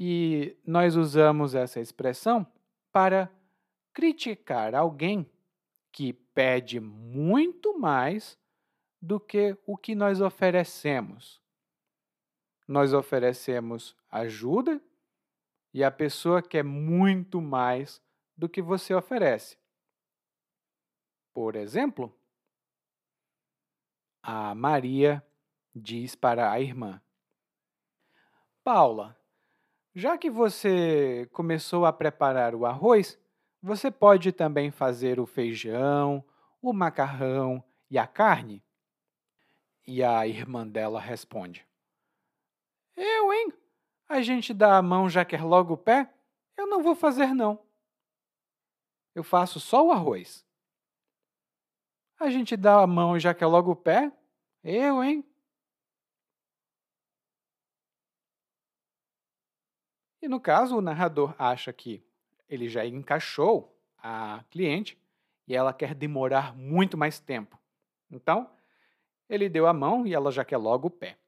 [0.00, 2.44] E nós usamos essa expressão
[2.90, 3.30] para
[3.92, 5.30] criticar alguém
[5.92, 8.36] que pede muito mais
[9.00, 11.40] do que o que nós oferecemos.
[12.66, 14.80] Nós oferecemos ajuda
[15.72, 18.02] e a pessoa quer muito mais
[18.36, 19.58] do que você oferece.
[21.32, 22.12] Por exemplo,
[24.22, 25.24] a Maria
[25.74, 27.00] diz para a irmã:
[28.64, 29.16] Paula,
[29.94, 33.18] já que você começou a preparar o arroz,
[33.62, 36.24] você pode também fazer o feijão,
[36.60, 38.64] o macarrão e a carne?
[39.86, 41.66] E a irmã dela responde:
[42.96, 43.52] Eu, hein?
[44.08, 46.12] A gente dá a mão já quer logo o pé?
[46.56, 47.64] Eu não vou fazer, não.
[49.14, 50.44] Eu faço só o arroz.
[52.18, 54.10] A gente dá a mão já quer logo o pé?
[54.64, 55.24] Eu, hein?
[60.20, 62.02] E no caso, o narrador acha que
[62.48, 64.98] ele já encaixou a cliente
[65.46, 67.58] e ela quer demorar muito mais tempo.
[68.10, 68.50] Então,
[69.28, 71.18] ele deu a mão e ela já quer logo o pé.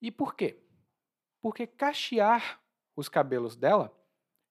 [0.00, 0.60] E por quê?
[1.40, 2.60] Porque cachear
[2.96, 3.96] os cabelos dela,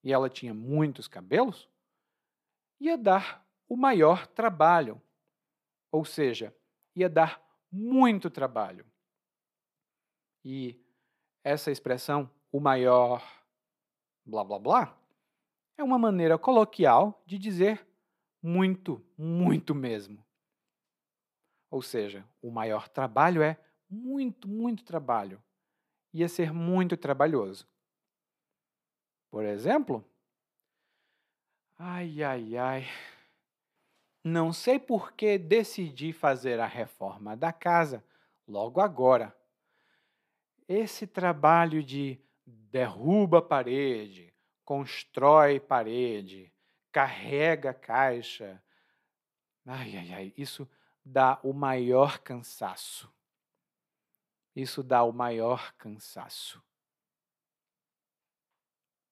[0.03, 1.69] e ela tinha muitos cabelos,
[2.79, 5.01] ia dar o maior trabalho.
[5.91, 6.55] Ou seja,
[6.95, 7.41] ia dar
[7.71, 8.85] muito trabalho.
[10.43, 10.83] E
[11.43, 13.21] essa expressão, o maior
[14.25, 14.97] blá blá blá
[15.77, 17.85] é uma maneira coloquial de dizer
[18.41, 20.23] muito, muito mesmo.
[21.71, 23.57] Ou seja, o maior trabalho é
[23.89, 25.41] muito, muito trabalho.
[26.13, 27.65] Ia ser muito trabalhoso.
[29.31, 30.05] Por exemplo,
[31.79, 32.87] ai, ai, ai,
[34.21, 38.03] não sei por que decidi fazer a reforma da casa
[38.45, 39.33] logo agora.
[40.67, 44.33] Esse trabalho de derruba parede,
[44.65, 46.53] constrói parede,
[46.91, 48.61] carrega caixa.
[49.65, 50.69] Ai, ai, ai, isso
[51.11, 53.11] dá o maior cansaço.
[54.55, 56.63] Isso dá o maior cansaço.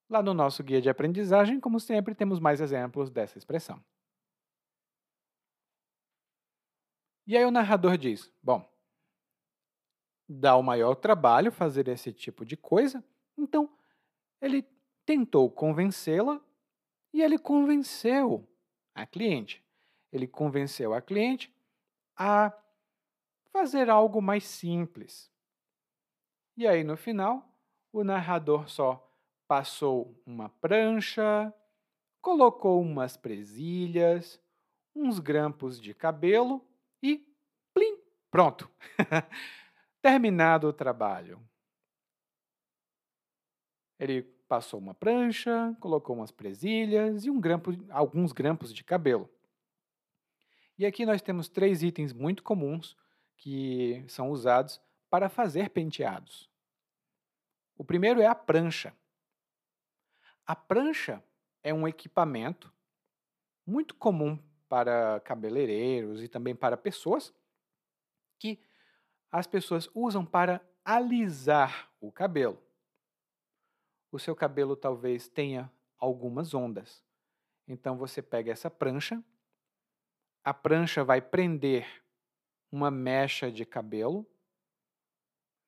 [0.09, 3.83] Lá no nosso guia de aprendizagem, como sempre, temos mais exemplos dessa expressão.
[7.27, 8.67] E aí o narrador diz: Bom,
[10.27, 13.03] dá o maior trabalho fazer esse tipo de coisa,
[13.37, 13.77] então
[14.41, 14.63] ele
[15.05, 16.41] tentou convencê-la
[17.13, 18.47] e ele convenceu
[18.95, 19.63] a cliente.
[20.11, 21.53] Ele convenceu a cliente
[22.19, 22.53] a
[23.53, 25.31] fazer algo mais simples.
[26.57, 27.49] E aí, no final,
[27.93, 29.09] o narrador só
[29.47, 31.53] passou uma prancha,
[32.21, 34.39] colocou umas presilhas,
[34.93, 36.61] uns grampos de cabelo
[37.01, 37.25] e
[37.73, 37.97] plim,
[38.29, 38.69] pronto.
[40.01, 41.41] Terminado o trabalho.
[43.97, 49.29] Ele passou uma prancha, colocou umas presilhas e um grampo, alguns grampos de cabelo.
[50.79, 52.95] E aqui nós temos três itens muito comuns
[53.35, 56.49] que são usados para fazer penteados.
[57.75, 58.95] O primeiro é a prancha.
[60.47, 61.21] A prancha
[61.61, 62.73] é um equipamento
[63.67, 67.33] muito comum para cabeleireiros e também para pessoas
[68.39, 68.63] que
[69.29, 72.63] as pessoas usam para alisar o cabelo.
[74.09, 77.03] O seu cabelo talvez tenha algumas ondas.
[77.67, 79.21] Então você pega essa prancha,
[80.49, 81.85] a prancha vai prender
[82.71, 84.27] uma mecha de cabelo,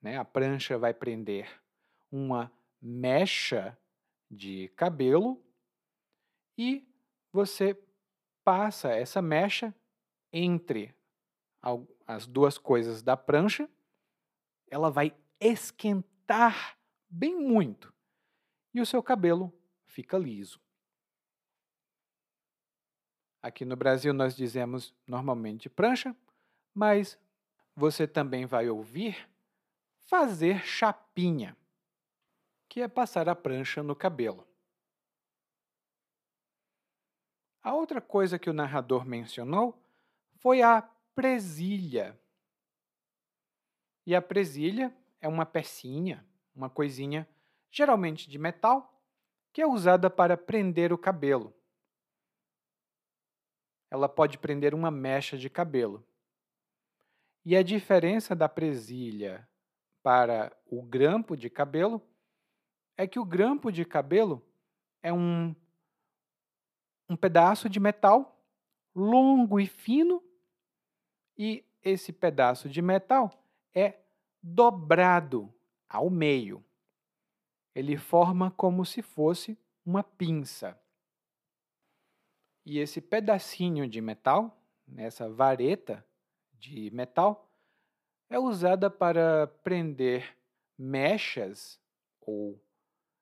[0.02, 0.18] né?
[0.18, 1.62] A prancha vai prender
[2.12, 2.52] uma
[2.82, 3.78] mecha
[4.30, 5.40] de cabelo
[6.58, 6.88] e
[7.32, 7.80] você
[8.44, 9.72] passa essa mecha
[10.34, 10.96] entre
[12.08, 13.70] as duas coisas da prancha,
[14.68, 16.76] ela vai esquentar
[17.08, 17.94] bem muito
[18.74, 19.54] e o seu cabelo
[19.86, 20.60] fica liso.
[23.42, 26.16] Aqui no Brasil nós dizemos normalmente prancha,
[26.74, 27.18] mas
[27.76, 29.28] você também vai ouvir
[30.04, 31.58] fazer chapinha,
[32.70, 34.48] que é passar a prancha no cabelo.
[37.64, 39.80] A outra coisa que o narrador mencionou
[40.38, 40.82] foi a
[41.16, 42.20] presilha.
[44.06, 46.26] E a presilha é uma pecinha,
[46.56, 47.28] uma coisinha,
[47.70, 49.00] geralmente de metal,
[49.54, 51.54] que é usada para prender o cabelo.
[53.92, 56.04] Ela pode prender uma mecha de cabelo.
[57.46, 59.48] E a diferença da presilha
[60.02, 62.02] para o grampo de cabelo
[62.98, 64.44] é que o grampo de cabelo
[65.04, 65.56] é um
[67.10, 68.42] um pedaço de metal
[68.96, 70.24] longo e fino,
[71.38, 73.32] e esse pedaço de metal
[73.74, 74.00] é
[74.42, 75.54] dobrado
[75.90, 76.64] ao meio.
[77.74, 80.80] Ele forma como se fosse uma pinça.
[82.66, 84.62] E esse pedacinho de metal,
[84.98, 86.06] essa vareta
[86.54, 87.52] de metal,
[88.30, 90.38] é usada para prender
[90.78, 91.80] mechas
[92.22, 92.62] ou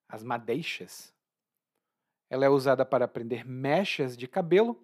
[0.08, 1.14] as madeixas
[2.30, 4.80] ela é usada para prender mechas de cabelo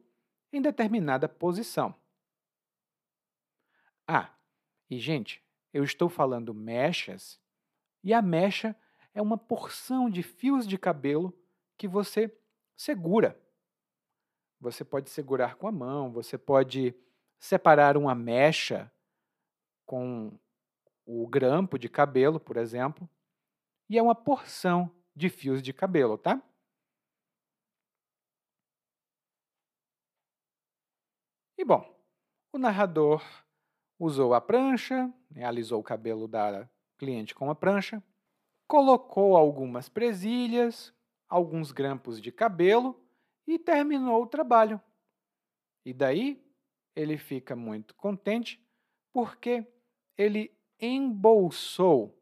[0.51, 1.95] em determinada posição.
[4.08, 4.34] Ah,
[4.89, 7.39] e gente, eu estou falando mechas,
[8.03, 8.76] e a mecha
[9.14, 11.38] é uma porção de fios de cabelo
[11.78, 12.36] que você
[12.76, 13.39] segura.
[14.66, 16.95] Você pode segurar com a mão, você pode
[17.38, 18.91] separar uma mecha
[19.86, 20.39] com
[21.05, 23.07] o grampo de cabelo, por exemplo,
[23.88, 26.41] e é uma porção de fios de cabelo, tá?
[31.55, 31.88] E bom,
[32.51, 33.24] o narrador
[33.99, 35.13] usou a prancha,
[35.43, 38.03] alisou o cabelo da cliente com a prancha,
[38.68, 40.91] colocou algumas presilhas,
[41.30, 43.05] alguns grampos de cabelo
[43.48, 44.82] e terminou o trabalho.
[45.86, 46.43] E daí
[46.96, 48.64] ele fica muito contente
[49.14, 49.66] porque
[50.18, 52.18] ele embolsou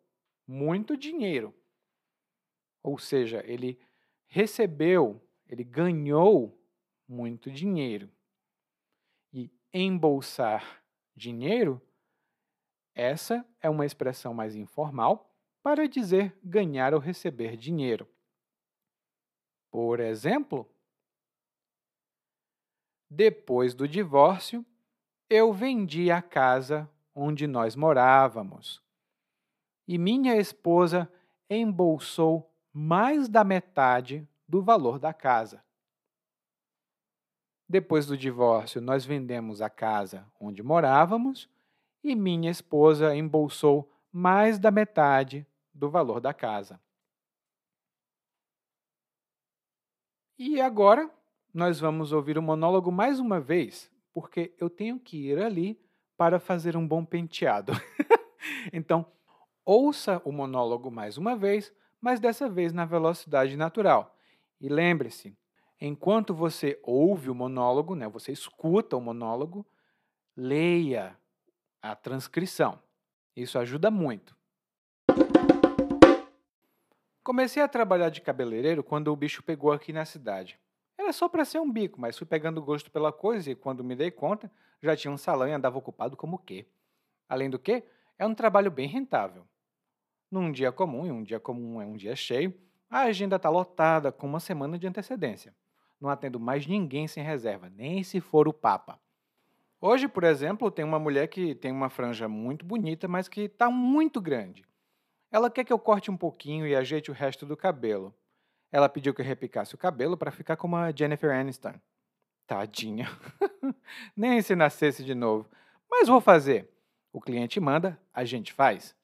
[0.48, 1.54] muito dinheiro.
[2.82, 3.80] Ou seja, ele
[4.28, 6.60] recebeu, ele ganhou
[7.08, 8.12] muito dinheiro
[9.74, 10.84] embolsar
[11.16, 11.82] dinheiro,
[12.94, 18.08] essa é uma expressão mais informal para dizer ganhar ou receber dinheiro.
[19.72, 20.70] Por exemplo,
[23.16, 24.66] depois do divórcio,
[25.30, 28.82] eu vendi a casa onde nós morávamos
[29.88, 31.12] e minha esposa
[31.48, 35.64] embolsou mais da metade do valor da casa.
[37.70, 41.48] Depois do divórcio, nós vendemos a casa onde morávamos
[42.04, 46.82] e minha esposa embolsou mais da metade do valor da casa.
[50.38, 51.12] E agora
[51.54, 55.80] nós vamos ouvir o monólogo mais uma vez, porque eu tenho que ir ali
[56.18, 57.74] para fazer um bom penteado.
[58.74, 59.06] então,
[59.64, 64.18] ouça o monólogo mais uma vez, mas dessa vez na velocidade natural.
[64.60, 65.38] E lembre-se,
[65.80, 69.66] enquanto você ouve o monólogo, né, você escuta o monólogo,
[70.36, 71.16] leia
[71.82, 72.80] a transcrição.
[73.36, 74.36] Isso ajuda muito.
[77.24, 80.60] Comecei a trabalhar de cabeleireiro quando o bicho pegou aqui na cidade.
[81.04, 83.94] Era só para ser um bico, mas fui pegando gosto pela coisa e quando me
[83.94, 84.50] dei conta,
[84.82, 86.66] já tinha um salão e andava ocupado como quê?
[87.28, 87.84] Além do que,
[88.18, 89.46] é um trabalho bem rentável.
[90.32, 92.58] Num dia comum, e um dia comum é um dia cheio,
[92.90, 95.54] a agenda está lotada com uma semana de antecedência.
[96.00, 98.98] Não atendo mais ninguém sem reserva, nem se for o Papa.
[99.82, 103.70] Hoje, por exemplo, tem uma mulher que tem uma franja muito bonita, mas que está
[103.70, 104.64] muito grande.
[105.30, 108.16] Ela quer que eu corte um pouquinho e ajeite o resto do cabelo.
[108.74, 111.76] Ela pediu que eu repicasse o cabelo para ficar como a Jennifer Aniston.
[112.48, 113.08] Tadinha.
[114.18, 115.48] Nem se nascesse de novo.
[115.88, 116.68] Mas vou fazer.
[117.12, 118.96] O cliente manda, a gente faz.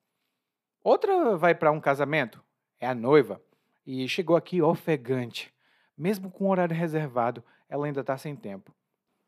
[0.83, 2.43] Outra vai para um casamento,
[2.79, 3.39] é a noiva,
[3.85, 5.53] e chegou aqui ofegante.
[5.95, 8.73] Mesmo com o horário reservado, ela ainda está sem tempo.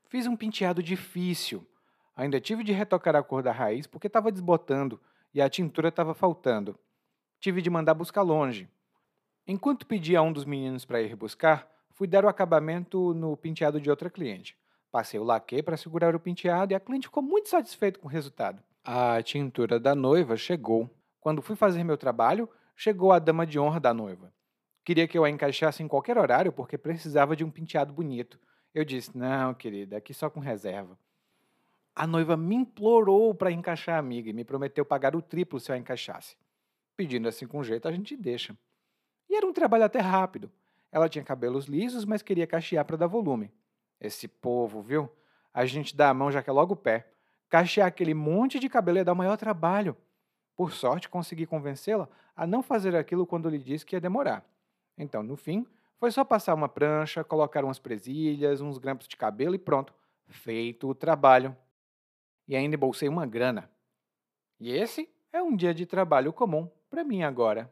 [0.09, 1.63] Fiz um penteado difícil.
[2.15, 4.99] Ainda tive de retocar a cor da raiz porque estava desbotando
[5.35, 6.79] e a tintura estava faltando.
[7.39, 8.67] Tive de mandar buscar longe.
[9.47, 13.79] Enquanto pedi a um dos meninos para ir buscar, fui dar o acabamento no penteado
[13.79, 14.57] de outra cliente.
[14.91, 18.11] Passei o laque para segurar o penteado e a cliente ficou muito satisfeita com o
[18.11, 18.61] resultado.
[18.83, 20.89] A tintura da noiva chegou.
[21.19, 24.33] Quando fui fazer meu trabalho, chegou a dama de honra da noiva.
[24.83, 28.39] Queria que eu a encaixasse em qualquer horário porque precisava de um penteado bonito.
[28.73, 30.97] Eu disse: Não, querida, aqui só com reserva.
[31.95, 35.71] A noiva me implorou para encaixar a amiga e me prometeu pagar o triplo se
[35.71, 36.35] eu a encaixasse.
[36.95, 38.57] Pedindo assim com jeito, a gente deixa.
[39.31, 40.51] E era um trabalho até rápido.
[40.91, 43.49] Ela tinha cabelos lisos, mas queria cachear para dar volume.
[43.97, 45.09] Esse povo, viu?
[45.53, 47.07] A gente dá a mão já que é logo o pé.
[47.47, 49.95] Cachear aquele monte de cabelo ia dar o maior trabalho.
[50.53, 54.45] Por sorte, consegui convencê-la a não fazer aquilo quando lhe disse que ia demorar.
[54.97, 55.65] Então, no fim,
[55.97, 59.93] foi só passar uma prancha, colocar umas presilhas, uns grampos de cabelo e pronto.
[60.27, 61.55] Feito o trabalho.
[62.49, 63.71] E ainda embolsei uma grana.
[64.59, 67.71] E esse é um dia de trabalho comum para mim agora.